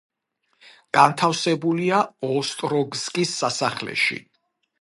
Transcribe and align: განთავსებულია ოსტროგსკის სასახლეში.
განთავსებულია 0.97 2.01
ოსტროგსკის 2.39 3.37
სასახლეში. 3.45 4.23